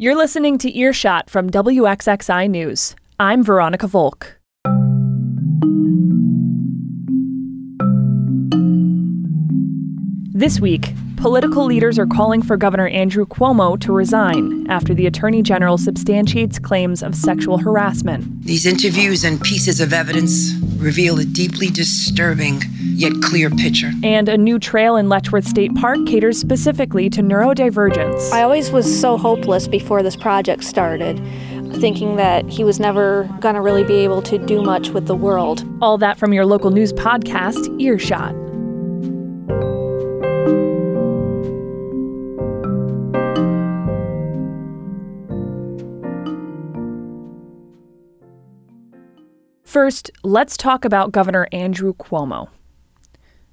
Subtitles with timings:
[0.00, 2.96] You're listening to Earshot from WXXI News.
[3.18, 4.38] I'm Veronica Volk.
[10.32, 15.42] This week, political leaders are calling for Governor Andrew Cuomo to resign after the Attorney
[15.42, 18.42] General substantiates claims of sexual harassment.
[18.46, 22.62] These interviews and pieces of evidence reveal a deeply disturbing
[23.00, 23.90] yet clear picture.
[24.02, 28.30] And a new trail in Letchworth State Park caters specifically to neurodivergence.
[28.30, 31.18] I always was so hopeless before this project started
[31.74, 35.14] thinking that he was never going to really be able to do much with the
[35.14, 35.64] world.
[35.80, 38.34] All that from your local news podcast, Earshot.
[49.64, 52.48] First, let's talk about Governor Andrew Cuomo.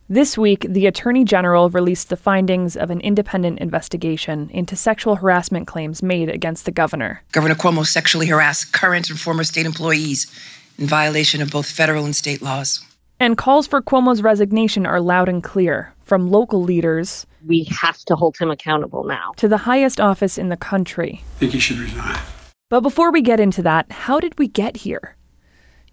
[0.09, 5.67] This week, the Attorney General released the findings of an independent investigation into sexual harassment
[5.67, 7.21] claims made against the governor.
[7.33, 10.31] Governor Cuomo sexually harassed current and former state employees
[10.79, 12.85] in violation of both federal and state laws.
[13.19, 17.27] And calls for Cuomo's resignation are loud and clear, from local leaders.
[17.45, 19.33] We have to hold him accountable now.
[19.35, 21.21] To the highest office in the country.
[21.35, 22.17] I think he should resign.
[22.69, 25.17] But before we get into that, how did we get here?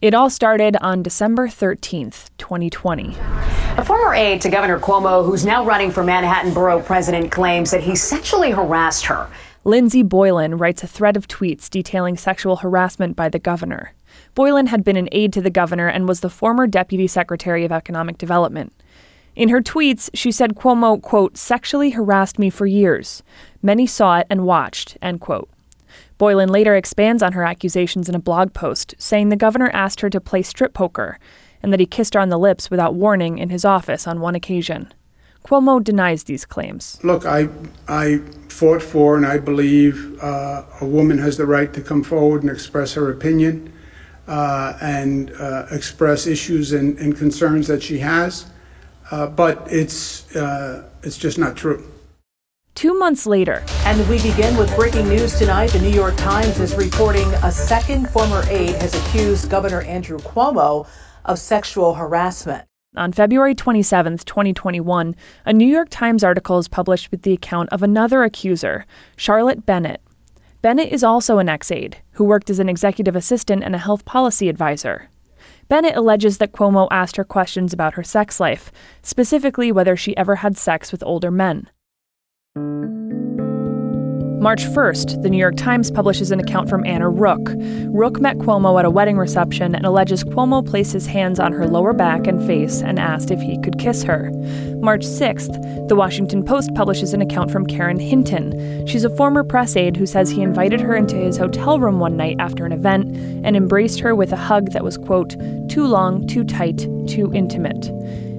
[0.00, 3.16] It all started on December 13th, 2020.
[3.76, 7.82] A former aide to Governor Cuomo, who's now running for Manhattan Borough President, claims that
[7.82, 9.28] he sexually harassed her.
[9.64, 13.92] Lindsey Boylan writes a thread of tweets detailing sexual harassment by the governor.
[14.36, 17.72] Boylan had been an aide to the governor and was the former deputy secretary of
[17.72, 18.72] economic development.
[19.34, 23.24] In her tweets, she said Cuomo, quote, sexually harassed me for years.
[23.60, 25.50] Many saw it and watched, end quote.
[26.16, 30.10] Boylan later expands on her accusations in a blog post, saying the governor asked her
[30.10, 31.18] to play strip poker
[31.64, 34.34] and that he kissed her on the lips without warning in his office on one
[34.34, 34.92] occasion.
[35.46, 36.98] Cuomo denies these claims.
[37.02, 37.48] Look, I,
[37.88, 42.42] I fought for and I believe uh, a woman has the right to come forward
[42.42, 43.72] and express her opinion
[44.28, 48.44] uh, and uh, express issues and, and, concerns that she has,
[49.10, 51.82] uh, but it's, uh, it's just not true.
[52.74, 53.64] Two months later.
[53.86, 55.70] And we begin with breaking news tonight.
[55.70, 60.86] The New York Times is reporting a second former aide has accused Governor Andrew Cuomo
[61.24, 62.66] of sexual harassment.
[62.96, 67.82] On February 27, 2021, a New York Times article is published with the account of
[67.82, 68.86] another accuser,
[69.16, 70.00] Charlotte Bennett.
[70.62, 74.04] Bennett is also an ex aide who worked as an executive assistant and a health
[74.04, 75.10] policy advisor.
[75.68, 78.70] Bennett alleges that Cuomo asked her questions about her sex life,
[79.02, 81.68] specifically whether she ever had sex with older men.
[84.44, 87.46] March 1st, the New York Times publishes an account from Anna Ruch.
[87.90, 91.66] Ruch met Cuomo at a wedding reception and alleges Cuomo placed his hands on her
[91.66, 94.30] lower back and face and asked if he could kiss her.
[94.82, 98.86] March 6th, the Washington Post publishes an account from Karen Hinton.
[98.86, 102.18] She's a former press aide who says he invited her into his hotel room one
[102.18, 103.16] night after an event
[103.46, 105.36] and embraced her with a hug that was, quote,
[105.70, 107.90] too long, too tight, too intimate.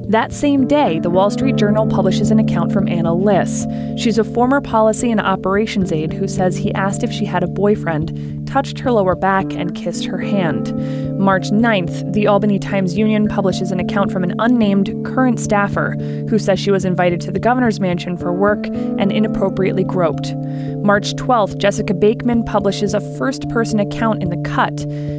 [0.09, 3.66] That same day, the Wall Street Journal publishes an account from Ana Liss.
[3.97, 7.47] She's a former policy and operations aide who says he asked if she had a
[7.47, 10.67] boyfriend, touched her lower back, and kissed her hand.
[11.17, 15.91] March 9th, the Albany Times Union publishes an account from an unnamed current staffer
[16.29, 20.35] who says she was invited to the governor's mansion for work and inappropriately groped.
[20.83, 24.75] March 12th, Jessica Bakeman publishes a first person account in The Cut.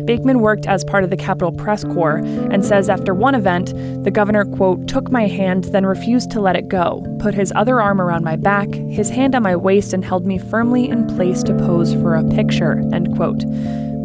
[0.06, 3.72] Bakeman worked as part of the Capitol Press Corps and says after one event,
[4.04, 7.80] the governor, quote, took my hand, then refused to let it go, put his other
[7.80, 11.42] arm around my back, his hand on my waist, and held me firmly in place
[11.42, 13.42] to pose for a picture, end quote.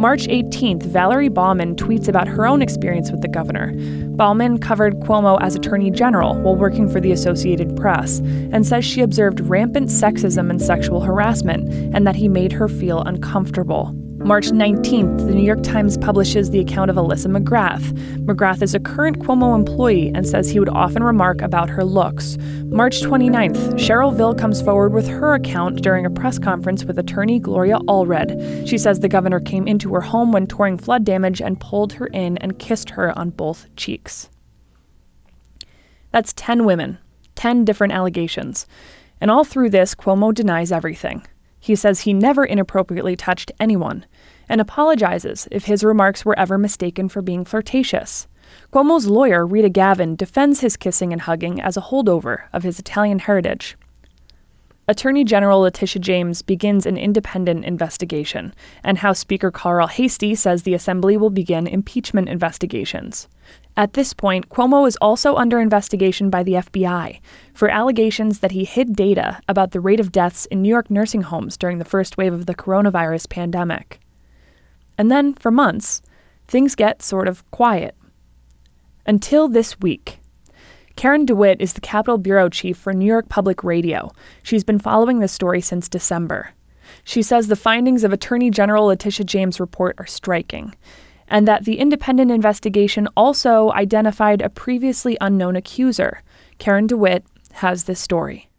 [0.02, 3.72] March 18th, Valerie Bauman tweets about her own experience with the governor.
[4.16, 9.02] Bauman covered Cuomo as Attorney General while working for the Associated Press and says she
[9.02, 13.96] observed rampant sexism and sexual harassment and that he made her feel uncomfortable.
[14.24, 17.92] March 19th, the New York Times publishes the account of Alyssa McGrath.
[18.20, 22.38] McGrath is a current Cuomo employee and says he would often remark about her looks.
[22.66, 27.40] March 29th, Sherry Vill comes forward with her account during a press conference with attorney
[27.40, 28.68] Gloria Allred.
[28.68, 32.06] She says the governor came into her home when touring flood damage and pulled her
[32.08, 34.30] in and kissed her on both cheeks.
[36.12, 37.00] That's 10 women,
[37.34, 38.68] 10 different allegations.
[39.20, 41.26] And all through this, Cuomo denies everything.
[41.62, 44.06] He says he never inappropriately touched anyone
[44.50, 48.28] and apologizes if his remarks were ever mistaken for being flirtatious.
[48.74, 53.20] Cuomo's lawyer, Rita Glavin, defends his kissing and hugging as a holdover of his Italian
[53.20, 53.78] heritage.
[54.88, 58.54] Attorney General Letitia James begins an independent investigation,
[58.84, 63.30] and House Speaker Carl Heastie says the Assembly will begin impeachment investigations.
[63.78, 67.22] At this point, Cuomo is also under investigation by the FBI
[67.54, 71.22] for allegations that he hid data about the rate of deaths in New York nursing
[71.22, 74.01] homes during the first wave of the coronavirus pandemic.
[74.98, 76.02] And then, for months,
[76.48, 77.96] things get sort of quiet.
[79.06, 80.20] Until this week.
[80.96, 84.12] Karen DeWitt is the Capitol Bureau Chief for New York Public Radio.
[84.44, 86.52] She's been following this story since December.
[87.04, 90.76] She says the findings of Attorney General Letitia James' report are striking,
[91.28, 96.22] and that the independent investigation also identified a previously unknown accuser.
[96.60, 98.51] Karen DeWitt has this story.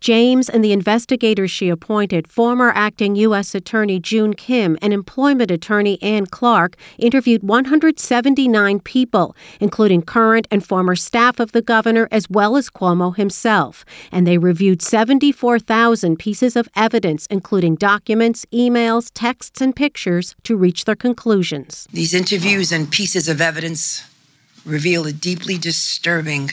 [0.00, 3.54] James and the investigators she appointed, former acting U.S.
[3.54, 10.96] Attorney Joon Kim and employment attorney Anne Clark, interviewed 179 people, including current and former
[10.96, 13.84] staff of the governor as well as Cuomo himself.
[14.10, 20.86] And they reviewed 74,000 pieces of evidence, including documents, emails, texts, and pictures, to reach
[20.86, 21.86] their conclusions.
[21.92, 24.02] These interviews and pieces of evidence
[24.64, 26.52] reveal a deeply disturbing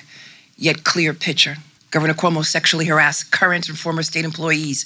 [0.57, 1.55] yet clear picture
[1.89, 4.85] Governor Cuomo sexually harassed current and former state employees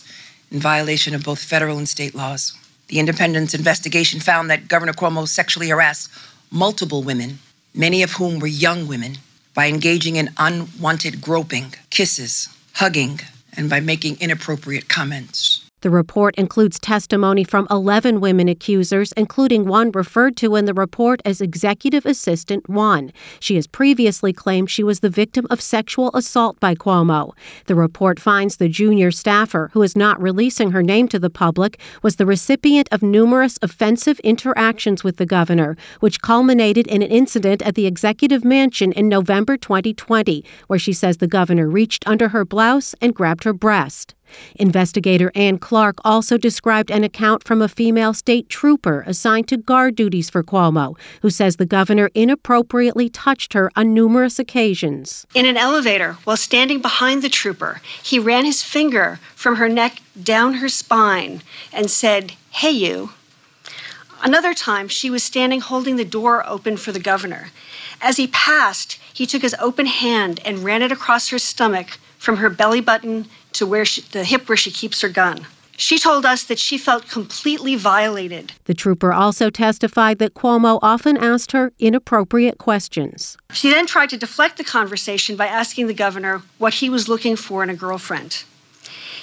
[0.52, 2.54] in violation of both federal and state laws.
[2.90, 6.12] The Independence investigation found that Governor Cuomo sexually harassed
[6.52, 7.40] multiple women,
[7.74, 9.18] many of whom were young women,
[9.54, 13.20] by engaging in unwanted groping, kisses, hugging,
[13.58, 15.61] and by making inappropriate comments.
[15.82, 21.22] The report includes testimony from 11 women accusers, including one referred to in the report
[21.26, 23.12] as Executive Assistant 1.
[23.40, 27.32] She has previously claimed she was the victim of sexual assault by Cuomo.
[27.66, 31.80] The report finds the junior staffer, who is not releasing her name to the public,
[32.04, 37.64] was the recipient of numerous offensive interactions with the governor, which culminated in an incident
[37.64, 42.46] at the executive mansion in November 2020, where she says the governor reached under her
[42.46, 44.14] blouse and grabbed her breast.
[44.56, 49.96] Investigator Anne Clark also described an account from a female state trooper assigned to guard
[49.96, 55.26] duties for Cuomo, who says the governor inappropriately touched her on numerous occasions.
[55.34, 60.00] In an elevator, while standing behind the trooper, he ran his finger from her neck
[60.22, 61.42] down her spine
[61.72, 63.12] and said, Hey, you.
[64.24, 67.50] Another time, she was standing holding the door open for the governor.
[68.02, 72.38] As he passed, he took his open hand and ran it across her stomach from
[72.38, 75.46] her belly button to where she, the hip where she keeps her gun.
[75.78, 78.54] She told us that she felt completely violated.
[78.66, 83.36] The trooper also testified that Cuomo often asked her inappropriate questions.
[83.52, 87.36] She then tried to deflect the conversation by asking the governor what he was looking
[87.36, 88.44] for in a girlfriend.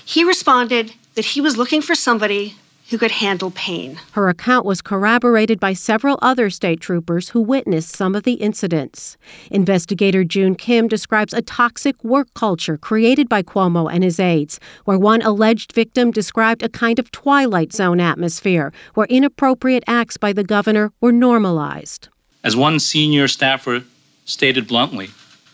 [0.04, 2.56] He responded that he was looking for somebody
[2.88, 4.00] who could handle pain.
[4.12, 9.16] Her account was corroborated by several other state troopers who witnessed some of the incidents.
[9.50, 14.98] Investigator Joon Kim describes a toxic work culture created by Cuomo and his aides, where
[14.98, 20.44] one alleged victim described a kind of twilight zone atmosphere where inappropriate acts by the
[20.44, 22.08] governor were normalized.
[22.42, 23.84] As one senior staffer
[24.24, 25.10] stated bluntly,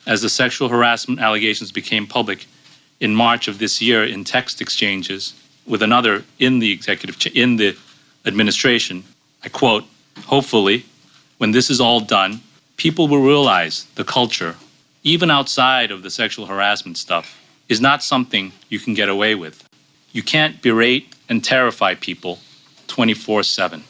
[0.06, 2.46] as the sexual harassment allegations became public
[3.00, 5.34] in March of this year in text exchanges,
[5.66, 7.76] with another in the executive in the
[8.26, 9.04] administration.
[9.42, 9.84] I quote,
[10.26, 10.84] hopefully,
[11.38, 12.40] when this is all done,
[12.76, 14.56] people will realize the culture,
[15.02, 19.68] even outside of the sexual harassment stuff, is not something you can get away with.
[20.12, 22.38] You can't berate and terrify people
[22.86, 23.82] 24 7.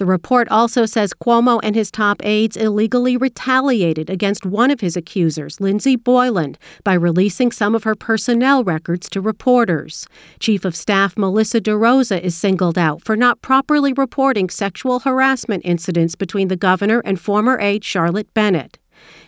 [0.00, 4.96] The report also says Cuomo and his top aides illegally retaliated against one of his
[4.96, 10.06] accusers, Lindsey Boylan, by releasing some of her personnel records to reporters.
[10.38, 16.14] Chief of Staff Melissa DeRosa is singled out for not properly reporting sexual harassment incidents
[16.14, 18.79] between the governor and former aide Charlotte Bennett.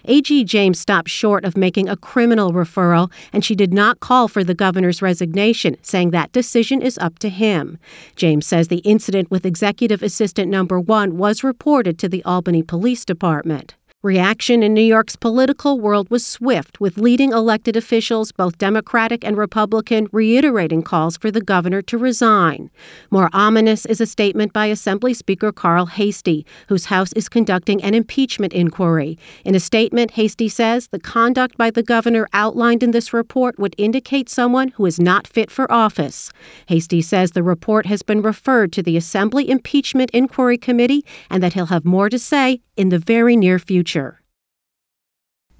[0.04, 4.42] AG James stopped short of making a criminal referral, and she did not call for
[4.42, 7.78] the governor's resignation, saying that decision is up to him.
[8.16, 13.04] James says the incident with executive assistant number one was reported to the Albany Police
[13.04, 13.74] Department.
[14.02, 19.36] Reaction in New York's political world was swift, with leading elected officials, both Democratic and
[19.36, 22.68] Republican, reiterating calls for the governor to resign.
[23.12, 27.94] More ominous is a statement by Assembly Speaker Carl Heastie, whose House is conducting an
[27.94, 29.20] impeachment inquiry.
[29.44, 33.76] In a statement, Heastie says the conduct by the governor outlined in this report would
[33.78, 36.32] indicate someone who is not fit for office.
[36.68, 41.52] Heastie says the report has been referred to the Assembly Impeachment Inquiry Committee and that
[41.52, 44.20] he'll have more to say in the very near future.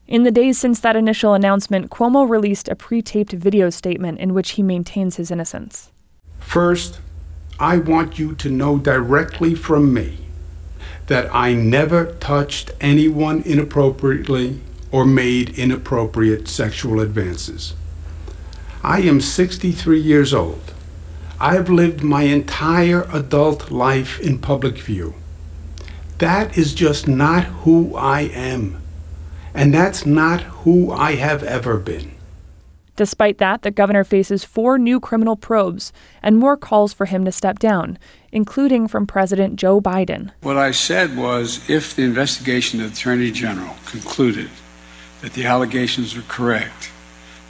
[0.07, 4.35] In the days since that initial announcement, Cuomo released a pre taped video statement in
[4.35, 5.91] which he maintains his innocence.
[6.41, 7.01] First,
[7.59, 10.19] I want you to know directly from me
[11.07, 17.75] that I never touched anyone inappropriately or made inappropriate sexual advances.
[18.83, 20.73] I am 63 years old.
[21.39, 25.15] I have lived my entire adult life in public view.
[26.23, 28.81] That is just not who I am.
[29.55, 32.13] And that's not who I have ever been.
[32.95, 37.33] Despite that, the governor faces four new criminal probes and more calls for him to
[37.33, 37.99] step down,
[38.31, 40.31] including from President Joe Biden.
[40.43, 44.51] What I said was if the investigation of the Attorney General concluded
[45.23, 46.93] that the allegations are correct,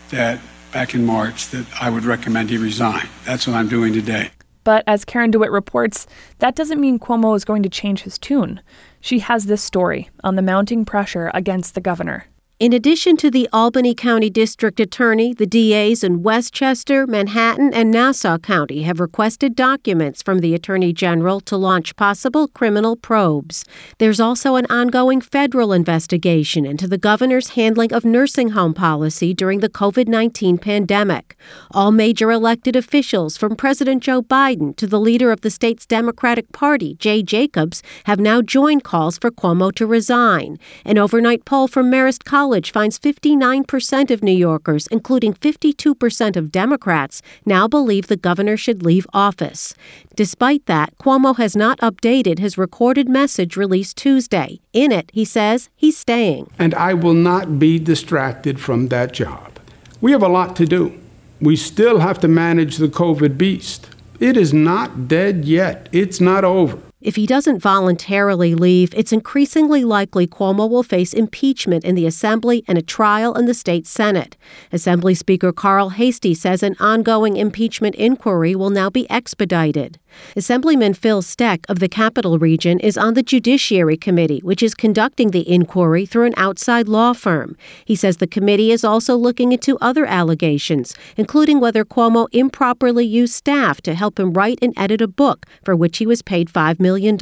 [0.08, 0.40] that
[0.72, 3.06] back in March, that I would recommend he resign.
[3.26, 4.30] That's what I'm doing today.
[4.64, 6.06] But as Karen DeWitt reports,
[6.38, 8.60] that doesn't mean Cuomo is going to change his tune.
[9.00, 12.26] She has this story on the mounting pressure against the governor.
[12.58, 18.38] In addition to the Albany County District Attorney, the DAs in Westchester, Manhattan, and Nassau
[18.38, 23.64] County have requested documents from the Attorney General to launch possible criminal probes.
[23.98, 29.58] There's also an ongoing federal investigation into the governor's handling of nursing home policy during
[29.58, 31.36] the COVID 19 pandemic.
[31.72, 36.52] All major elected officials, from President Joe Biden to the leader of the state's Democratic
[36.52, 40.58] Party, Jay Jacobs, have now joined calls for Cuomo to resign.
[40.84, 46.52] An overnight poll from Marist College College finds 59% of New Yorkers, including 52% of
[46.52, 49.74] Democrats, now believe the governor should leave office.
[50.16, 54.60] Despite that, Cuomo has not updated his recorded message released Tuesday.
[54.74, 56.50] In it, he says he's staying.
[56.58, 59.58] And I will not be distracted from that job.
[60.02, 60.92] We have a lot to do.
[61.40, 63.88] We still have to manage the COVID beast.
[64.20, 66.78] It is not dead yet, it's not over.
[67.02, 72.62] If he doesn't voluntarily leave, it's increasingly likely Cuomo will face impeachment in the Assembly
[72.68, 74.36] and a trial in the state Senate.
[74.70, 79.98] Assembly Speaker Carl Heastie says an ongoing impeachment inquiry will now be expedited.
[80.36, 85.30] Assemblyman Phil Steck of the Capital Region is on the Judiciary Committee, which is conducting
[85.30, 87.56] the inquiry through an outside law firm.
[87.84, 93.34] He says the committee is also looking into other allegations, including whether Cuomo improperly used
[93.34, 96.80] staff to help him write and edit a book for which he was paid $5
[96.80, 97.16] million.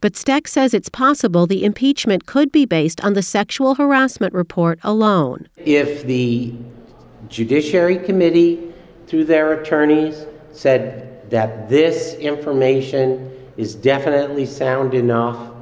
[0.00, 4.78] But Steck says it's possible the impeachment could be based on the sexual harassment report
[4.82, 5.48] alone.
[5.56, 6.54] If the
[7.28, 8.72] Judiciary Committee,
[9.06, 15.52] through their attorneys, said that this information is definitely sound enough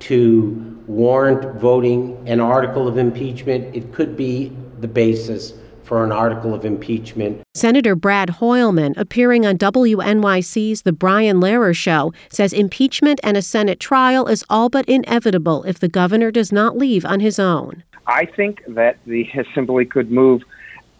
[0.00, 3.74] to warrant voting an article of impeachment.
[3.74, 7.42] It could be the basis for an article of impeachment.
[7.54, 13.78] Senator Brad Hoylman, appearing on WNYC's The Brian Lehrer Show, says impeachment and a Senate
[13.78, 17.82] trial is all but inevitable if the governor does not leave on his own.
[18.06, 20.42] I think that the Assembly could move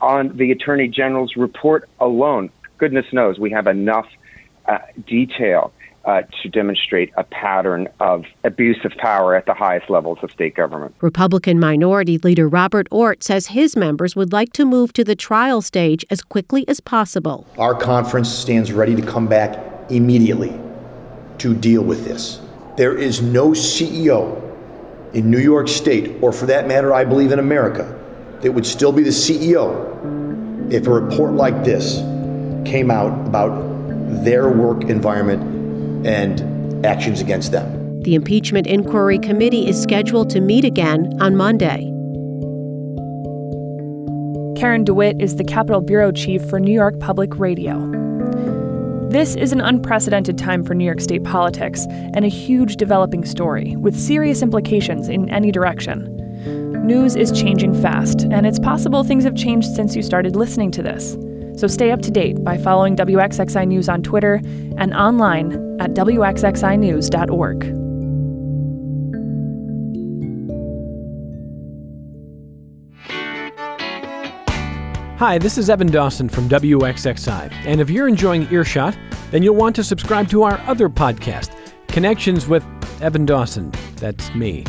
[0.01, 2.51] on the Attorney General's report alone
[2.83, 4.09] goodness knows we have enough
[4.67, 5.73] uh, detail
[6.05, 10.57] uh, to demonstrate a pattern of abuse of power at the highest levels of state
[10.57, 10.93] government.
[11.01, 15.63] Republican Minority Leader Robert Ortt says his members would like to move to the trial
[15.63, 17.47] stage as quickly as possible.
[17.57, 20.61] Our conference stands ready to come back immediately
[21.39, 22.41] to deal with this.
[22.77, 24.43] There is no CEO
[25.15, 27.97] in New York State, or for that matter, I believe in America,
[28.41, 32.03] that would still be the CEO if a report like this
[32.65, 33.53] came out about
[34.25, 38.03] their work environment and actions against them.
[38.03, 41.89] The impeachment inquiry committee is scheduled to meet again on Monday.
[44.59, 47.79] Karen DeWitt is the Capitol Bureau Chief for New York Public Radio.
[49.09, 53.77] This is an unprecedented time for New York State politics and a huge developing story
[53.77, 56.09] with serious implications in any direction.
[56.87, 60.83] News is changing fast, and it's possible things have changed since you started listening to
[60.83, 61.17] this.
[61.57, 64.41] So stay up to date by following WXXI News on Twitter
[64.79, 67.83] and online at WXXInews.org.
[75.19, 77.53] Hi, this is Evan Dawson from WXXI.
[77.65, 78.99] And if you're enjoying Earshot,
[79.31, 81.57] then you'll want to subscribe to our other podcast,
[81.87, 82.65] Connections with
[83.01, 83.71] Evan Dawson.
[83.97, 84.65] That's me.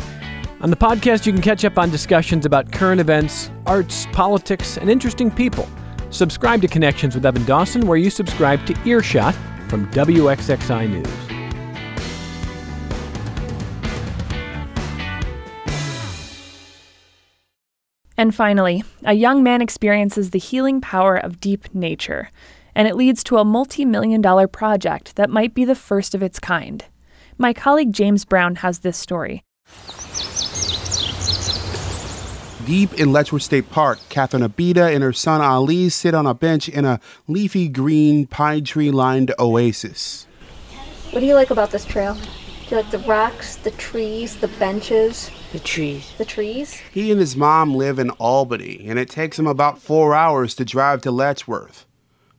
[0.60, 4.88] On the podcast, you can catch up on discussions about current events, arts, politics, and
[4.88, 5.68] interesting people.
[6.14, 9.34] Subscribe to Connections with Evan Dawson where you subscribe to Earshot
[9.68, 11.08] from WXXI News.
[18.16, 22.30] And finally, a young man experiences the healing power of deep nature,
[22.76, 26.22] and it leads to a multi million dollar project that might be the first of
[26.22, 26.84] its kind.
[27.38, 29.42] My colleague James Brown has this story.
[32.66, 36.66] Deep in Letchworth State Park, Catherine Abida and her son Ali sit on a bench
[36.66, 40.26] in a leafy green pine tree lined oasis.
[41.10, 42.14] What do you like about this trail?
[42.14, 45.30] Do you like the rocks, the trees, the benches?
[45.52, 46.14] The trees.
[46.16, 46.80] The trees?
[46.90, 50.64] He and his mom live in Albany, and it takes them about four hours to
[50.64, 51.84] drive to Letchworth.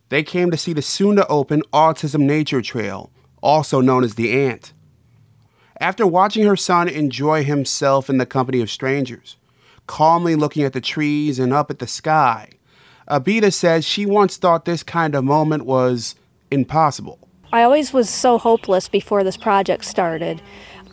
[0.09, 3.11] They came to see the soon to open Autism Nature Trail,
[3.43, 4.73] also known as the Ant.
[5.79, 9.37] After watching her son enjoy himself in the company of strangers,
[9.87, 12.49] calmly looking at the trees and up at the sky.
[13.09, 16.15] Abida says she once thought this kind of moment was
[16.49, 17.19] impossible.
[17.53, 20.41] I always was so hopeless before this project started,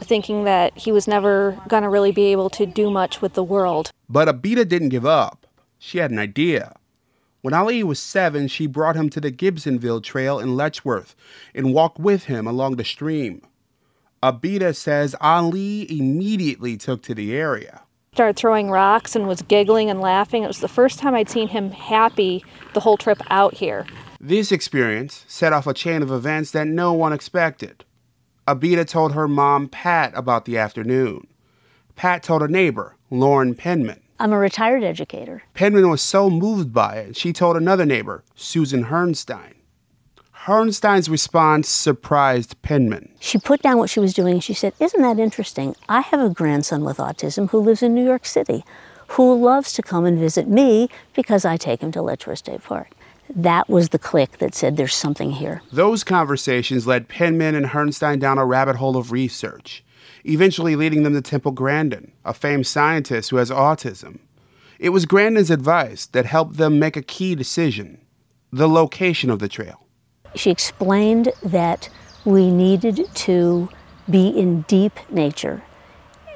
[0.00, 3.42] thinking that he was never going to really be able to do much with the
[3.42, 3.90] world.
[4.08, 5.46] But Abida didn't give up.
[5.78, 6.76] She had an idea.
[7.40, 11.16] When Ali was seven, she brought him to the Gibsonville Trail in Letchworth
[11.54, 13.42] and walked with him along the stream.
[14.22, 17.81] Abida says Ali immediately took to the area.
[18.14, 20.42] Started throwing rocks and was giggling and laughing.
[20.42, 23.86] It was the first time I'd seen him happy the whole trip out here.
[24.20, 27.86] This experience set off a chain of events that no one expected.
[28.46, 31.26] Abida told her mom, Pat, about the afternoon.
[31.96, 34.02] Pat told a neighbor, Loren Penman.
[34.20, 35.44] I'm a retired educator.
[35.54, 39.54] Penman was so moved by it, she told another neighbor, Susan Hernstein.
[40.46, 43.10] Hernstein's response surprised Penman.
[43.20, 45.76] She put down what she was doing and she said, Isn't that interesting?
[45.88, 48.64] I have a grandson with autism who lives in New York City
[49.06, 52.90] who loves to come and visit me because I take him to Letchworth State Park.
[53.30, 55.62] That was the click that said there's something here.
[55.70, 59.84] Those conversations led Penman and Hernstein down a rabbit hole of research,
[60.24, 64.18] eventually leading them to Temple Grandin, a famed scientist who has autism.
[64.80, 67.98] It was Grandin's advice that helped them make a key decision
[68.50, 69.81] the location of the trail.
[70.34, 71.88] She explained that
[72.24, 73.68] we needed to
[74.08, 75.62] be in deep nature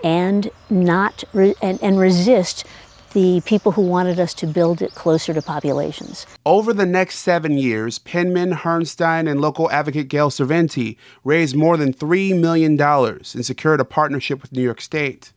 [0.04, 2.64] and not re- and, and resist
[3.12, 6.26] the people who wanted us to build it closer to populations.
[6.44, 11.94] Over the next seven years, Penman, Hernstein, and local advocate Gail Cerventi raised more than
[11.94, 15.32] $3 million and secured a partnership with New York State.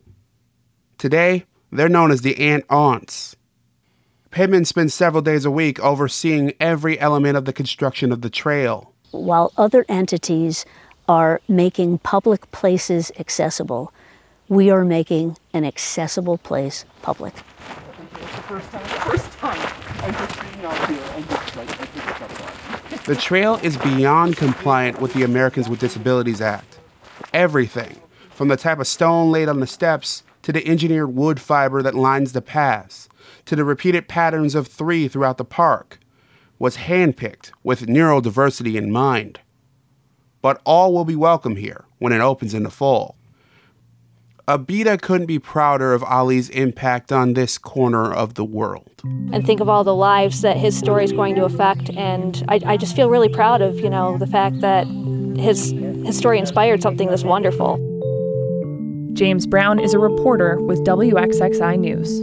[0.98, 3.38] Today, they're known as the Ant Aunts.
[4.32, 8.94] Penman spends several days a week overseeing every element of the construction of the trail.
[9.10, 10.66] While other entities
[11.08, 13.92] are making public places accessible,
[14.48, 17.34] we are making an accessible place public.
[23.06, 26.78] The trail is beyond compliant with the Americans with Disabilities Act.
[27.34, 31.82] Everything, from the type of stone laid on the steps to the engineered wood fiber
[31.82, 33.09] that lines the paths,
[33.50, 35.98] to the repeated patterns of three throughout the park,
[36.60, 39.40] was handpicked with neurodiversity in mind.
[40.40, 43.16] But all will be welcome here when it opens in the fall.
[44.48, 49.02] Abida couldn't be prouder of Ali's impact on this corner of the world.
[49.34, 51.90] And think of all the lives that his story is going to affect.
[51.98, 54.86] And I, I just feel really proud of, you know, the fact that
[55.38, 55.72] his,
[56.06, 57.78] his story inspired something this wonderful.
[59.14, 62.22] James Brown is a reporter with WXXI News.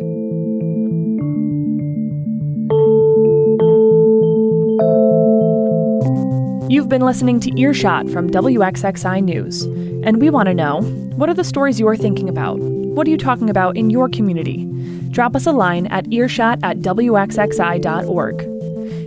[6.77, 9.62] You've been listening to Earshot from WXXI News,
[10.05, 10.83] and we want to know
[11.17, 12.59] what are the stories you're thinking about?
[12.59, 14.67] What are you talking about in your community?
[15.09, 18.43] Drop us a line at earshot at wxxi.org.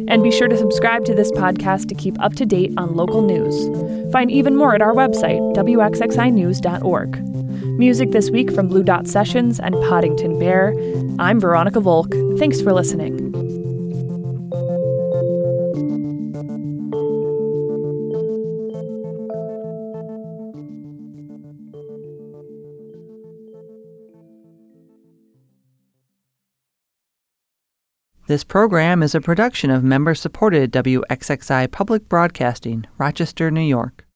[0.10, 3.22] And be sure to subscribe to this podcast to keep up to date on local
[3.22, 4.12] news.
[4.12, 7.24] Find even more at our website, wxxinews.org.
[7.78, 10.74] Music this week from Blue Dot Sessions and Poddington Bear.
[11.20, 12.12] I'm Veronica Volk.
[12.40, 13.29] Thanks for listening.
[28.30, 34.06] This program is a production of member supported WXXI Public Broadcasting, Rochester, New York.